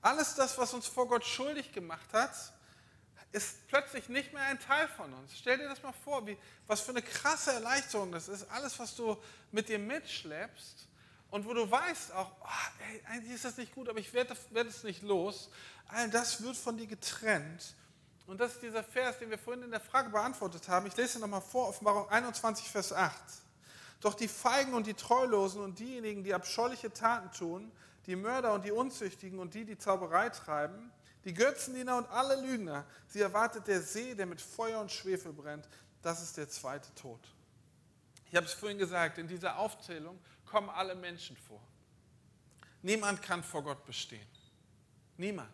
[0.00, 2.34] Alles das, was uns vor Gott schuldig gemacht hat,
[3.32, 5.36] ist plötzlich nicht mehr ein Teil von uns.
[5.36, 6.36] Stell dir das mal vor, wie,
[6.66, 8.50] was für eine krasse Erleichterung das ist.
[8.50, 9.16] Alles, was du
[9.52, 10.88] mit dir mitschleppst
[11.30, 14.36] und wo du weißt auch, oh, ey, eigentlich ist das nicht gut, aber ich werde
[14.50, 15.50] werd es nicht los.
[15.88, 17.74] All das wird von dir getrennt.
[18.26, 20.86] Und das ist dieser Vers, den wir vorhin in der Frage beantwortet haben.
[20.86, 23.14] Ich lese nochmal vor, Offenbarung 21, Vers 8.
[24.00, 27.70] Doch die Feigen und die Treulosen und diejenigen, die abscheuliche Taten tun,
[28.06, 30.90] die Mörder und die Unzüchtigen und die, die Zauberei treiben,
[31.26, 35.68] die Götzendiener und alle Lügner, sie erwartet der See, der mit Feuer und Schwefel brennt.
[36.00, 37.20] Das ist der zweite Tod.
[38.30, 41.60] Ich habe es vorhin gesagt, in dieser Aufzählung kommen alle Menschen vor.
[42.80, 44.28] Niemand kann vor Gott bestehen.
[45.16, 45.52] Niemand.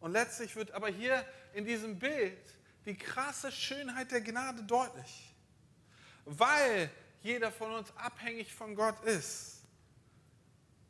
[0.00, 5.32] Und letztlich wird aber hier in diesem Bild die krasse Schönheit der Gnade deutlich.
[6.24, 6.90] Weil
[7.22, 9.60] jeder von uns abhängig von Gott ist,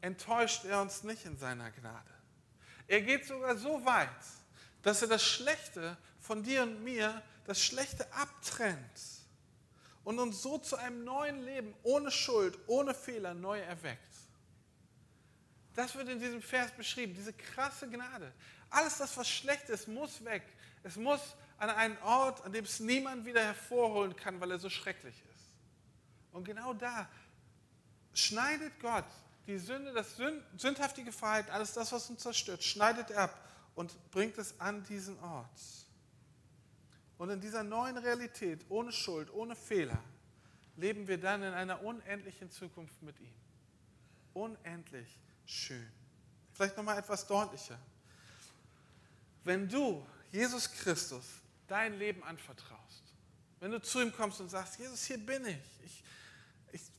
[0.01, 2.14] enttäuscht er uns nicht in seiner Gnade.
[2.87, 4.09] Er geht sogar so weit,
[4.83, 9.01] dass er das Schlechte von dir und mir, das Schlechte abtrennt
[10.05, 14.01] und uns so zu einem neuen Leben ohne Schuld, ohne Fehler neu erweckt.
[15.75, 18.33] Das wird in diesem Vers beschrieben, diese krasse Gnade.
[18.71, 20.45] Alles das, was schlecht ist, muss weg.
[20.83, 21.21] Es muss
[21.59, 25.51] an einen Ort, an dem es niemand wieder hervorholen kann, weil er so schrecklich ist.
[26.33, 27.09] Und genau da
[28.13, 29.05] schneidet Gott
[29.47, 30.17] die Sünde, das
[30.57, 33.39] sündhaftige Verhalten, alles das, was uns zerstört, schneidet ab
[33.75, 35.61] und bringt es an diesen Ort.
[37.19, 40.03] Und in dieser neuen Realität, ohne Schuld, ohne Fehler,
[40.77, 43.35] leben wir dann in einer unendlichen Zukunft mit ihm.
[44.33, 45.89] Unendlich schön.
[46.53, 47.79] Vielleicht nochmal etwas deutlicher.
[49.45, 51.25] Wenn du Jesus Christus
[51.69, 53.03] dein Leben anvertraust,
[53.61, 55.47] wenn du zu ihm kommst und sagst, Jesus, hier bin.
[55.47, 56.05] Ich, ich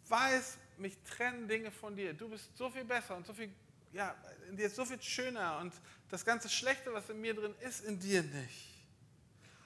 [0.09, 2.13] weiß, mich trennen Dinge von dir.
[2.13, 3.49] Du bist so viel besser und so viel,
[3.91, 4.15] ja,
[4.49, 5.73] in dir ist so viel schöner und
[6.09, 8.75] das ganze Schlechte, was in mir drin ist, in dir nicht.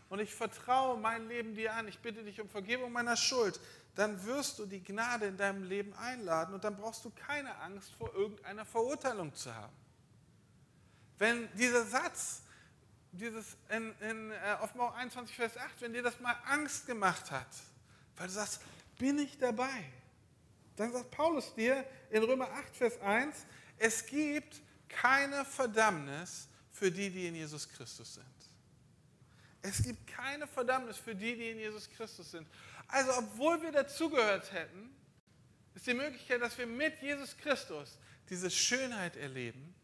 [0.09, 1.87] Und ich vertraue mein Leben dir an.
[1.87, 3.59] Ich bitte dich um Vergebung meiner Schuld.
[3.95, 7.91] Dann wirst du die Gnade in deinem Leben einladen und dann brauchst du keine Angst
[7.97, 9.75] vor irgendeiner Verurteilung zu haben.
[11.19, 12.41] Wenn dieser Satz,
[13.11, 17.47] dieses in, in äh, Offenbarung 21, Vers 8, wenn dir das mal Angst gemacht hat,
[18.15, 18.61] weil du sagst,
[18.97, 19.83] bin ich dabei?
[20.79, 23.35] Dann sagt Paulus dir in Römer 8, Vers 1,
[23.77, 28.25] es gibt keine Verdammnis für die, die in Jesus Christus sind.
[29.61, 32.47] Es gibt keine Verdammnis für die, die in Jesus Christus sind.
[32.87, 34.89] Also, obwohl wir dazugehört hätten,
[35.75, 37.97] ist die Möglichkeit, dass wir mit Jesus Christus
[38.29, 39.75] diese Schönheit erleben,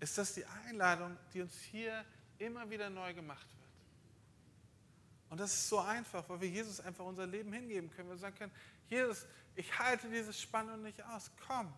[0.00, 2.04] ist das die Einladung, die uns hier
[2.38, 3.58] immer wieder neu gemacht wird.
[5.30, 8.08] Und das ist so einfach, weil wir Jesus einfach unser Leben hingeben können.
[8.08, 8.52] Wir sagen können,
[8.88, 11.30] Jesus, ich halte dieses Spannung nicht aus.
[11.46, 11.72] Komm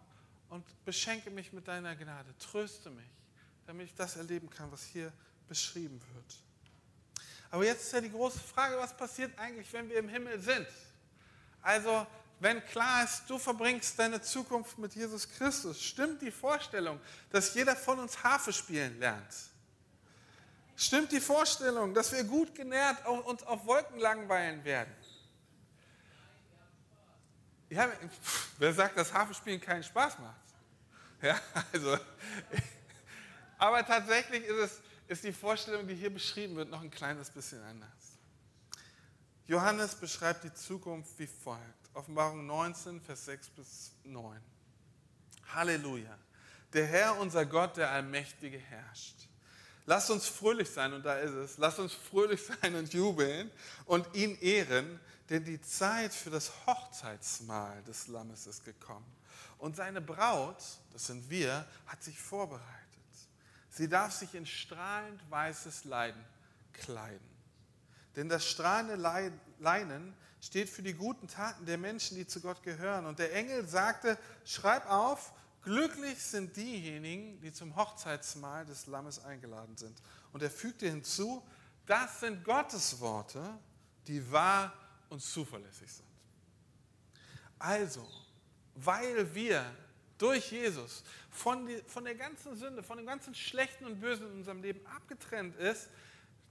[0.51, 2.35] und beschenke mich mit deiner Gnade.
[2.38, 3.11] Tröste mich,
[3.66, 5.12] damit ich das erleben kann, was hier
[5.49, 6.44] beschrieben wird.
[7.51, 10.66] Aber jetzt ist ja die große Frage, was passiert eigentlich, wenn wir im Himmel sind?
[11.62, 12.07] Also,
[12.38, 17.77] wenn klar ist, du verbringst deine Zukunft mit Jesus Christus, stimmt die Vorstellung, dass jeder
[17.77, 19.35] von uns Harfe spielen lernt?
[20.77, 24.94] Stimmt die Vorstellung, dass wir gut genährt uns auf Wolken langweilen werden?
[27.70, 27.88] Ja,
[28.59, 30.40] wer sagt, dass Hafenspielen keinen Spaß macht?
[31.22, 31.40] Ja,
[31.72, 31.96] also,
[33.59, 37.62] aber tatsächlich ist, es, ist die Vorstellung, die hier beschrieben wird, noch ein kleines bisschen
[37.62, 37.88] anders.
[39.46, 41.61] Johannes beschreibt die Zukunft wie folgt.
[41.94, 44.40] Offenbarung 19, Vers 6 bis 9.
[45.54, 46.16] Halleluja.
[46.72, 49.16] Der Herr, unser Gott, der Allmächtige herrscht.
[49.87, 51.59] Lasst uns fröhlich sein, und da ist es.
[51.59, 53.50] Lasst uns fröhlich sein und jubeln
[53.87, 59.06] und ihn ehren, denn die Zeit für das Hochzeitsmahl des Lammes ist gekommen.
[59.58, 60.62] Und seine Braut,
[60.92, 62.66] das sind wir, hat sich vorbereitet.
[63.70, 66.22] Sie darf sich in strahlend weißes Leiden
[66.72, 67.30] kleiden.
[68.16, 68.96] Denn das strahlende
[69.60, 73.06] Leinen steht für die guten Taten der Menschen, die zu Gott gehören.
[73.06, 79.76] Und der Engel sagte, schreib auf, glücklich sind diejenigen, die zum Hochzeitsmahl des Lammes eingeladen
[79.76, 80.02] sind.
[80.32, 81.46] Und er fügte hinzu,
[81.86, 83.58] das sind Gottes Worte,
[84.08, 84.72] die wahr
[85.11, 86.09] und zuverlässig sind.
[87.59, 88.09] Also,
[88.75, 89.64] weil wir
[90.16, 94.33] durch Jesus von, die, von der ganzen Sünde, von dem ganzen Schlechten und Bösen in
[94.38, 95.88] unserem Leben abgetrennt ist,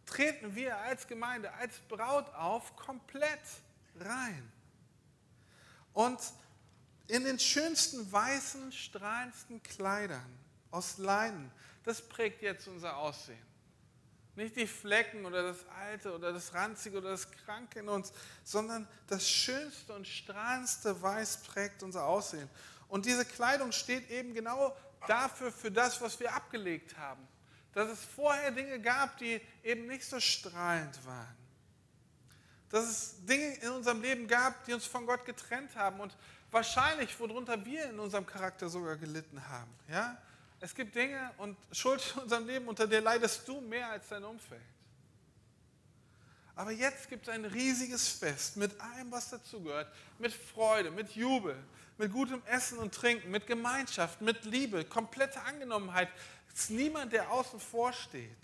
[0.05, 3.41] treten wir als Gemeinde, als Braut auf, komplett
[3.99, 4.51] rein.
[5.93, 6.19] Und
[7.07, 10.37] in den schönsten weißen, strahlendsten Kleidern
[10.71, 11.51] aus Leinen,
[11.83, 13.48] das prägt jetzt unser Aussehen.
[14.39, 18.13] Nicht die Flecken oder das Alte oder das Ranzige oder das Kranke in uns,
[18.45, 22.49] sondern das schönste und strahlendste Weiß prägt unser Aussehen.
[22.87, 24.73] Und diese Kleidung steht eben genau
[25.07, 27.27] dafür, für das, was wir abgelegt haben.
[27.73, 31.35] Dass es vorher Dinge gab, die eben nicht so strahlend waren.
[32.69, 36.15] Dass es Dinge in unserem Leben gab, die uns von Gott getrennt haben und
[36.49, 39.73] wahrscheinlich, worunter wir in unserem Charakter sogar gelitten haben.
[39.89, 40.17] Ja?
[40.61, 44.23] Es gibt Dinge und Schuld in unserem Leben, unter der leidest du mehr als dein
[44.23, 44.61] Umfeld.
[46.55, 49.87] Aber jetzt gibt es ein riesiges Fest mit allem, was dazugehört.
[50.17, 51.55] Mit Freude, mit Jubel,
[51.97, 56.09] mit gutem Essen und Trinken, mit Gemeinschaft, mit Liebe, komplette Angenommenheit.
[56.53, 58.35] Es ist niemand, der außen vor steht.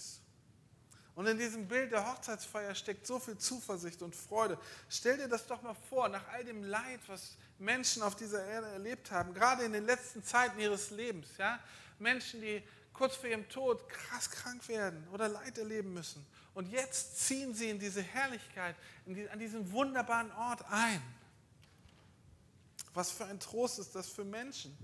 [1.16, 4.58] Und in diesem Bild der Hochzeitsfeier steckt so viel Zuversicht und Freude.
[4.90, 8.68] Stell dir das doch mal vor, nach all dem Leid, was Menschen auf dieser Erde
[8.68, 11.30] erlebt haben, gerade in den letzten Zeiten ihres Lebens.
[11.38, 11.60] Ja?
[12.00, 16.26] Menschen, die kurz vor ihrem Tod krass krank werden oder Leid erleben müssen.
[16.54, 21.02] Und jetzt ziehen sie in diese Herrlichkeit, in die, an diesen wunderbaren Ort ein.
[22.94, 24.76] Was für ein Trost ist das für Menschen,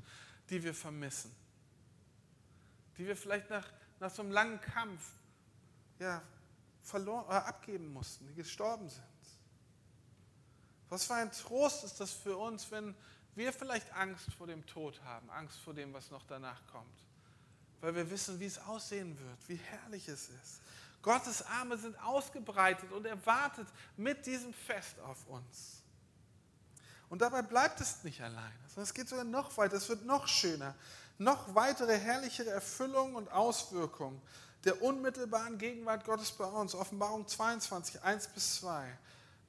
[0.50, 1.34] die wir vermissen,
[2.98, 3.72] die wir vielleicht nach,
[4.02, 5.02] nach so einem langen Kampf
[6.00, 6.22] ja,
[6.82, 9.04] verloren, äh, abgeben mussten, die gestorben sind.
[10.90, 12.94] Was für ein Trost ist das für uns, wenn
[13.36, 17.00] wir vielleicht Angst vor dem Tod haben, Angst vor dem, was noch danach kommt.
[17.80, 20.62] Weil wir wissen, wie es aussehen wird, wie herrlich es ist.
[21.02, 23.68] Gottes Arme sind ausgebreitet und er wartet
[23.98, 25.82] mit diesem Fest auf uns.
[27.10, 30.28] Und dabei bleibt es nicht alleine, sondern es geht sogar noch weiter, es wird noch
[30.28, 30.76] schöner.
[31.18, 34.22] Noch weitere herrlichere Erfüllung und Auswirkungen
[34.64, 36.76] der unmittelbaren Gegenwart Gottes bei uns.
[36.76, 38.98] Offenbarung 22, 1 bis 2.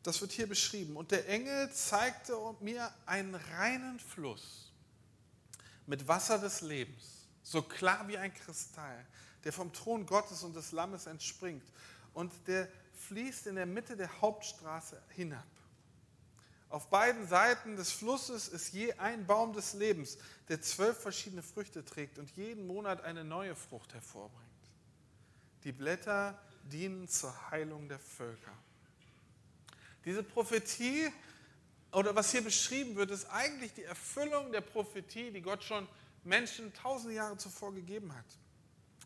[0.03, 0.97] Das wird hier beschrieben.
[0.97, 4.73] Und der Engel zeigte mir einen reinen Fluss
[5.87, 9.07] mit Wasser des Lebens, so klar wie ein Kristall,
[9.45, 11.65] der vom Thron Gottes und des Lammes entspringt.
[12.15, 12.69] Und der
[13.09, 15.47] fließt in der Mitte der Hauptstraße hinab.
[16.69, 20.17] Auf beiden Seiten des Flusses ist je ein Baum des Lebens,
[20.49, 24.49] der zwölf verschiedene Früchte trägt und jeden Monat eine neue Frucht hervorbringt.
[25.65, 28.57] Die Blätter dienen zur Heilung der Völker.
[30.05, 31.13] Diese Prophetie
[31.93, 35.87] oder was hier beschrieben wird, ist eigentlich die Erfüllung der Prophetie, die Gott schon
[36.25, 38.25] Menschen tausende Jahre zuvor gegeben hat.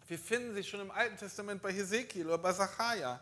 [0.09, 3.21] Wir finden sie schon im Alten Testament bei Hesekiel oder bei Sacharja.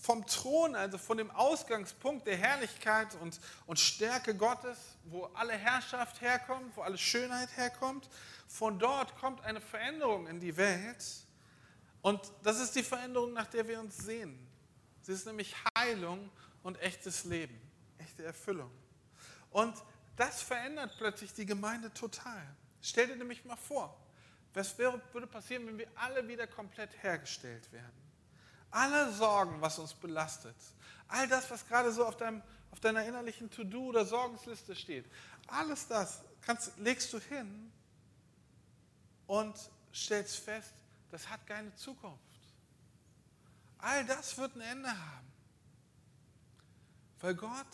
[0.00, 6.20] Vom Thron, also von dem Ausgangspunkt der Herrlichkeit und, und Stärke Gottes, wo alle Herrschaft
[6.20, 8.08] herkommt, wo alle Schönheit herkommt,
[8.46, 11.04] von dort kommt eine Veränderung in die Welt.
[12.02, 14.38] Und das ist die Veränderung, nach der wir uns sehen.
[15.00, 16.30] Sie ist nämlich Heilung
[16.64, 17.60] und echtes Leben,
[17.98, 18.70] echte Erfüllung.
[19.50, 19.76] Und
[20.16, 22.42] das verändert plötzlich die Gemeinde total.
[22.82, 23.96] Stell dir nämlich mal vor,
[24.52, 28.02] was würde passieren, wenn wir alle wieder komplett hergestellt werden?
[28.70, 30.56] Alle Sorgen, was uns belastet,
[31.06, 35.04] all das, was gerade so auf, deinem, auf deiner innerlichen To-Do- oder Sorgensliste steht,
[35.46, 37.72] alles das kannst, legst du hin
[39.26, 39.54] und
[39.92, 40.72] stellst fest,
[41.10, 42.18] das hat keine Zukunft.
[43.78, 45.33] All das wird ein Ende haben.
[47.24, 47.66] Weil Gott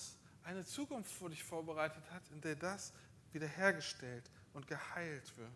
[0.45, 2.93] eine Zukunft für dich vorbereitet hat, in der das
[3.33, 5.51] wiederhergestellt und geheilt wird.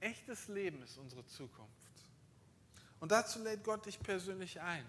[0.00, 1.72] Echtes Leben ist unsere Zukunft.
[3.00, 4.84] Und dazu lädt Gott dich persönlich ein.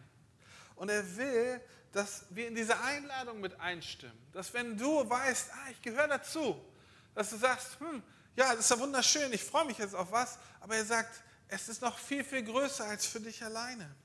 [0.75, 1.61] Und er will,
[1.93, 4.19] dass wir in diese Einladung mit einstimmen.
[4.33, 6.61] Dass wenn du weißt, ah, ich gehöre dazu,
[7.15, 8.03] dass du sagst, hm,
[8.35, 11.69] ja, das ist ja wunderschön, ich freue mich jetzt auf was, aber er sagt, es
[11.69, 13.95] ist noch viel, viel größer als für dich alleine.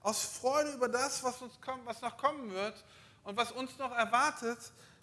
[0.00, 2.84] Aus Freude über das, was, uns kommt, was noch kommen wird,
[3.24, 4.58] und was uns noch erwartet,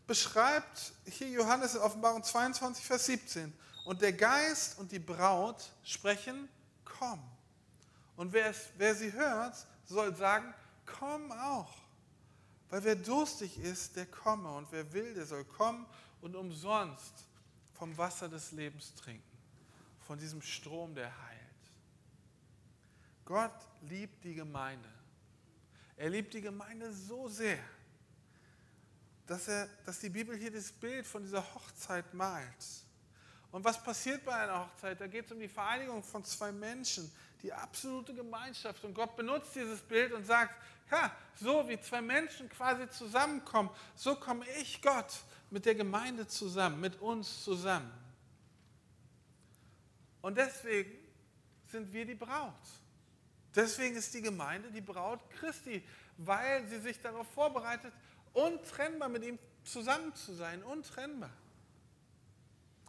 [0.07, 3.53] beschreibt hier Johannes in Offenbarung 22, Vers 17.
[3.85, 6.49] Und der Geist und die Braut sprechen,
[6.83, 7.21] komm.
[8.15, 10.53] Und wer, es, wer sie hört, soll sagen,
[10.85, 11.73] komm auch.
[12.69, 14.51] Weil wer durstig ist, der komme.
[14.53, 15.85] Und wer will, der soll kommen
[16.21, 17.13] und umsonst
[17.73, 19.23] vom Wasser des Lebens trinken.
[20.07, 21.35] Von diesem Strom, der heilt.
[23.25, 24.89] Gott liebt die Gemeinde.
[25.97, 27.63] Er liebt die Gemeinde so sehr,
[29.27, 32.45] dass, er, dass die Bibel hier das Bild von dieser Hochzeit malt.
[33.51, 34.99] Und was passiert bei einer Hochzeit?
[34.99, 37.11] Da geht es um die Vereinigung von zwei Menschen,
[37.41, 38.83] die absolute Gemeinschaft.
[38.83, 40.53] Und Gott benutzt dieses Bild und sagt,
[40.91, 45.13] ja, so wie zwei Menschen quasi zusammenkommen, so komme ich Gott
[45.49, 47.91] mit der Gemeinde zusammen, mit uns zusammen.
[50.21, 50.91] Und deswegen
[51.67, 52.53] sind wir die Braut.
[53.55, 55.81] Deswegen ist die Gemeinde die Braut Christi,
[56.17, 57.93] weil sie sich darauf vorbereitet,
[58.35, 61.31] untrennbar mit ihm zusammen zu sein, untrennbar.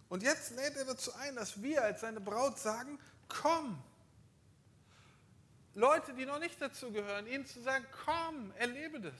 [0.09, 3.83] Und jetzt lädt er dazu ein, dass wir als seine Braut sagen, komm.
[5.75, 9.15] Leute, die noch nicht dazu gehören, ihnen zu sagen, komm, erlebe das.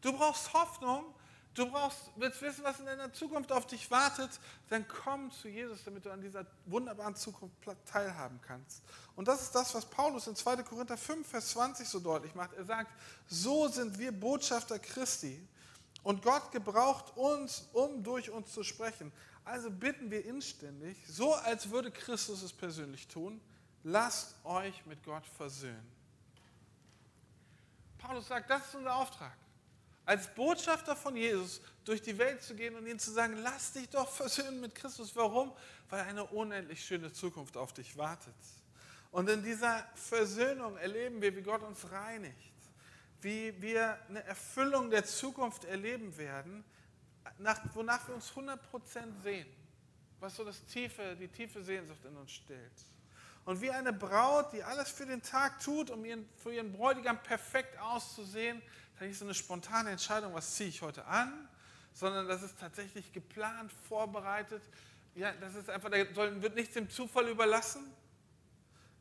[0.00, 1.14] Du brauchst Hoffnung,
[1.54, 4.30] Du brauchst, willst wissen, was in deiner Zukunft auf dich wartet,
[4.68, 8.82] dann komm zu Jesus, damit du an dieser wunderbaren Zukunft teilhaben kannst.
[9.16, 10.62] Und das ist das, was Paulus in 2.
[10.62, 12.52] Korinther 5, Vers 20 so deutlich macht.
[12.52, 12.92] Er sagt,
[13.26, 15.44] so sind wir Botschafter Christi
[16.02, 19.12] und Gott gebraucht uns, um durch uns zu sprechen.
[19.44, 23.40] Also bitten wir inständig, so als würde Christus es persönlich tun,
[23.82, 25.90] lasst euch mit Gott versöhnen.
[27.98, 29.36] Paulus sagt, das ist unser Auftrag
[30.10, 33.88] als Botschafter von Jesus durch die Welt zu gehen und ihnen zu sagen, lass dich
[33.90, 35.14] doch versöhnen mit Christus.
[35.14, 35.52] Warum?
[35.88, 38.34] Weil eine unendlich schöne Zukunft auf dich wartet.
[39.12, 42.49] Und in dieser Versöhnung erleben wir, wie Gott uns reinigt,
[43.22, 46.64] wie wir eine Erfüllung der Zukunft erleben werden,
[47.38, 48.58] nach, wonach wir uns 100%
[49.22, 49.46] sehen,
[50.18, 52.72] was so das tiefe, die tiefe Sehnsucht in uns stellt.
[53.44, 57.22] Und wie eine Braut, die alles für den Tag tut, um ihren, für ihren Bräutigam
[57.22, 58.60] perfekt auszusehen,
[58.94, 61.48] das ist nicht so eine spontane Entscheidung, was ziehe ich heute an,
[61.94, 64.62] sondern das ist tatsächlich geplant, vorbereitet.
[65.14, 67.90] Ja, das ist einfach, da wird nichts dem Zufall überlassen.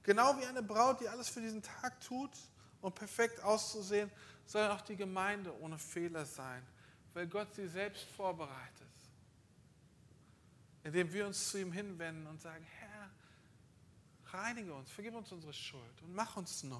[0.03, 2.31] Genau wie eine Braut, die alles für diesen Tag tut,
[2.81, 4.09] um perfekt auszusehen,
[4.45, 6.65] soll auch die Gemeinde ohne Fehler sein,
[7.13, 8.87] weil Gott sie selbst vorbereitet.
[10.83, 13.09] Indem wir uns zu ihm hinwenden und sagen, Herr,
[14.33, 16.79] reinige uns, vergib uns unsere Schuld und mach uns neu.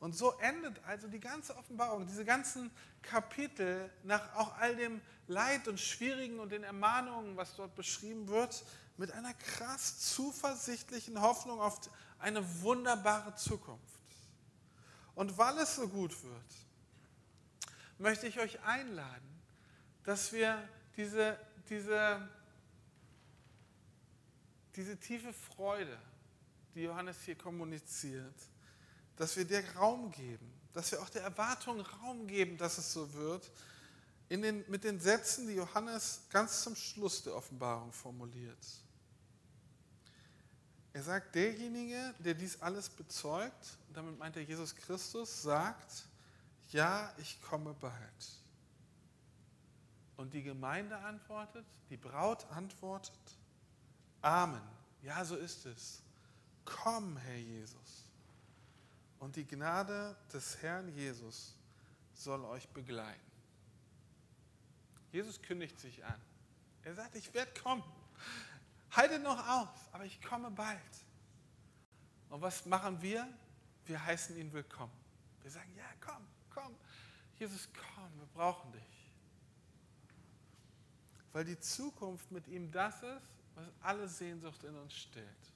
[0.00, 2.70] Und so endet also die ganze Offenbarung, diese ganzen
[3.02, 8.64] Kapitel nach auch all dem Leid und Schwierigen und den Ermahnungen, was dort beschrieben wird,
[8.96, 11.80] mit einer krass zuversichtlichen Hoffnung auf
[12.18, 13.97] eine wunderbare Zukunft.
[15.18, 16.54] Und weil es so gut wird,
[17.98, 19.42] möchte ich euch einladen,
[20.04, 20.62] dass wir
[20.96, 21.36] diese,
[21.68, 22.28] diese,
[24.76, 25.98] diese tiefe Freude,
[26.76, 28.36] die Johannes hier kommuniziert,
[29.16, 33.12] dass wir dir Raum geben, dass wir auch der Erwartung Raum geben, dass es so
[33.14, 33.50] wird,
[34.28, 38.64] in den, mit den Sätzen, die Johannes ganz zum Schluss der Offenbarung formuliert.
[40.98, 46.08] Er sagt, derjenige, der dies alles bezeugt, damit meint er Jesus Christus, sagt,
[46.70, 47.92] ja, ich komme bald.
[50.16, 53.12] Und die Gemeinde antwortet, die Braut antwortet,
[54.22, 54.60] Amen.
[55.02, 56.02] Ja, so ist es.
[56.64, 58.02] Komm, Herr Jesus.
[59.20, 61.54] Und die Gnade des Herrn Jesus
[62.12, 63.30] soll euch begleiten.
[65.12, 66.20] Jesus kündigt sich an.
[66.82, 67.84] Er sagt, ich werde kommen.
[68.90, 70.78] Haltet noch aus, aber ich komme bald.
[72.30, 73.28] Und was machen wir?
[73.84, 74.92] Wir heißen ihn willkommen.
[75.42, 76.74] Wir sagen, ja, komm, komm.
[77.38, 79.12] Jesus, komm, wir brauchen dich.
[81.32, 85.52] Weil die Zukunft mit ihm das ist, was alle Sehnsucht in uns stillt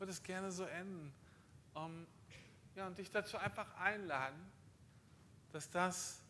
[0.00, 1.12] würde es gerne so enden.
[1.74, 2.06] Um,
[2.74, 4.50] ja, und dich dazu einfach einladen,
[5.52, 6.20] dass das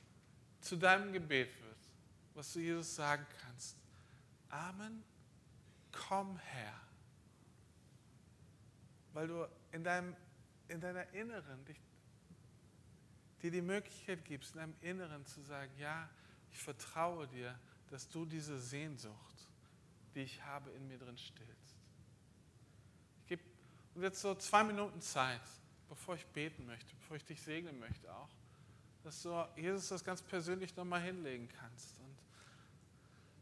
[0.61, 1.79] zu deinem Gebet wird,
[2.35, 3.77] was du Jesus sagen kannst.
[4.51, 5.03] Amen,
[5.93, 6.81] komm her.
[9.13, 10.15] Weil du in, deinem,
[10.69, 11.81] in deiner Inneren dich,
[13.43, 16.09] dir die Möglichkeit gibst, in deinem Inneren zu sagen, ja,
[16.51, 17.59] ich vertraue dir,
[17.89, 19.49] dass du diese Sehnsucht,
[20.15, 21.81] die ich habe, in mir drin stillst.
[23.95, 25.41] Und jetzt so zwei Minuten Zeit,
[25.89, 28.31] bevor ich beten möchte, bevor ich dich segnen möchte auch,
[29.03, 31.99] dass du Jesus das ganz persönlich nochmal hinlegen kannst.
[31.99, 32.10] Und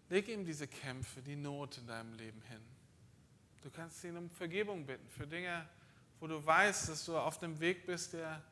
[0.09, 2.63] leg ihm diese Kämpfe, die Not in deinem Leben hin.
[3.63, 5.69] Du kannst ihn um Vergebung bitten für Dinge,
[6.21, 8.43] wo du weißt, dass du auf dem Weg bist, der,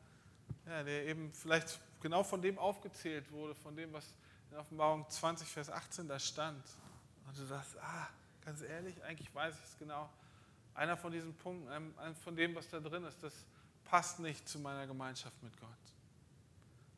[0.65, 4.13] ja, der eben vielleicht genau von dem aufgezählt wurde, von dem, was
[4.51, 6.63] in Offenbarung 20, Vers 18 da stand.
[7.27, 8.07] Und du sagst, ah,
[8.45, 10.09] ganz ehrlich, eigentlich weiß ich es genau
[10.77, 11.93] einer von diesen Punkten,
[12.23, 13.33] von dem, was da drin ist, das
[13.83, 15.69] passt nicht zu meiner Gemeinschaft mit Gott.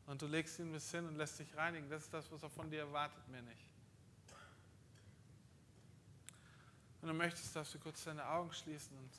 [0.06, 1.88] Und du legst ihn bis hin und lässt dich reinigen.
[1.88, 3.69] Das ist das, was er von dir erwartet, mehr nicht.
[7.00, 9.10] Wenn du möchtest, darfst du kurz deine Augen schließen und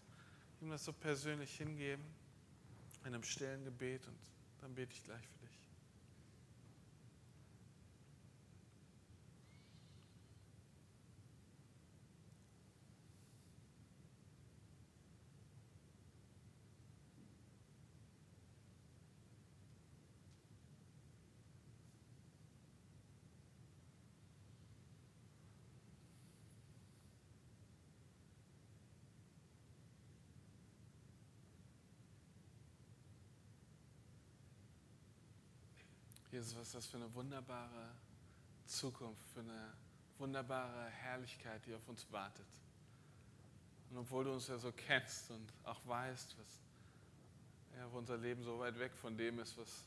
[0.62, 2.04] ihm das so persönlich hingeben,
[3.04, 4.18] in einem stillen Gebet und
[4.62, 5.41] dann bete ich gleich für dich.
[36.32, 37.92] Jesus, was ist das für eine wunderbare
[38.66, 39.74] Zukunft, für eine
[40.18, 42.48] wunderbare Herrlichkeit, die auf uns wartet.
[43.90, 46.62] Und obwohl du uns ja so kennst und auch weißt, was,
[47.76, 49.84] ja, unser Leben so weit weg von dem ist, was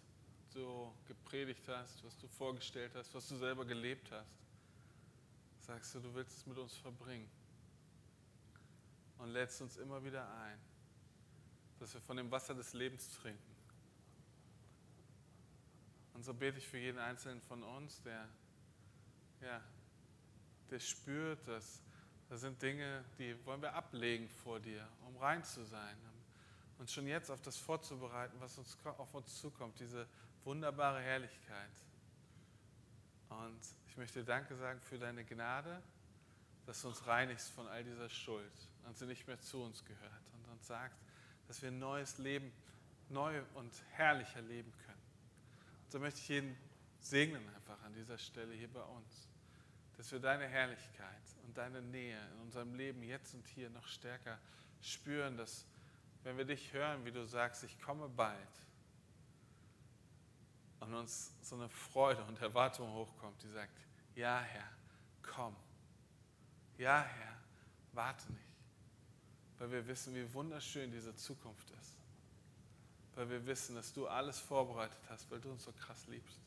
[0.52, 4.30] du gepredigt hast, was du vorgestellt hast, was du selber gelebt hast,
[5.60, 7.28] sagst du, du willst es mit uns verbringen.
[9.16, 10.58] Und lädst uns immer wieder ein,
[11.78, 13.53] dass wir von dem Wasser des Lebens trinken.
[16.14, 18.28] Und so bete ich für jeden Einzelnen von uns, der,
[19.40, 19.60] ja,
[20.70, 21.82] der spürt, dass
[22.28, 25.96] da sind Dinge, die wollen wir ablegen vor dir, um rein zu sein.
[26.78, 30.06] Und schon jetzt auf das vorzubereiten, was uns auf uns zukommt, diese
[30.44, 31.70] wunderbare Herrlichkeit.
[33.28, 35.82] Und ich möchte Danke sagen für deine Gnade,
[36.66, 38.52] dass du uns reinigst von all dieser Schuld
[38.86, 40.96] und sie nicht mehr zu uns gehört und uns sagt,
[41.46, 42.52] dass wir ein neues Leben,
[43.10, 44.83] neu und herrlicher leben können.
[45.94, 46.56] So möchte ich jeden
[46.98, 49.28] segnen einfach an dieser Stelle hier bei uns,
[49.96, 54.40] dass wir deine Herrlichkeit und deine Nähe in unserem Leben jetzt und hier noch stärker
[54.80, 55.64] spüren, dass
[56.24, 58.36] wenn wir dich hören, wie du sagst, ich komme bald,
[60.80, 63.78] und uns so eine Freude und Erwartung hochkommt, die sagt,
[64.16, 64.68] ja Herr,
[65.22, 65.54] komm.
[66.76, 67.36] Ja Herr,
[67.92, 68.58] warte nicht.
[69.58, 71.93] Weil wir wissen, wie wunderschön diese Zukunft ist.
[73.14, 76.38] Weil wir wissen, dass du alles vorbereitet hast, weil du uns so krass liebst.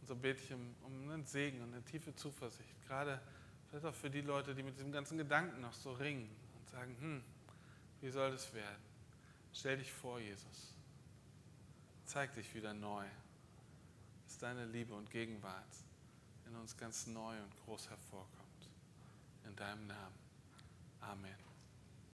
[0.00, 0.74] Und so bete ich um,
[1.10, 2.74] einen Segen und eine tiefe Zuversicht.
[2.86, 3.20] Gerade
[3.68, 6.96] vielleicht auch für die Leute, die mit diesem ganzen Gedanken noch so ringen und sagen,
[6.98, 7.24] hm,
[8.00, 8.82] wie soll das werden?
[9.52, 10.74] Stell dich vor, Jesus.
[12.04, 13.06] Zeig dich wieder neu,
[14.26, 15.74] dass deine Liebe und Gegenwart
[16.46, 18.70] in uns ganz neu und groß hervorkommt.
[19.46, 20.18] In deinem Namen.
[21.00, 21.43] Amen.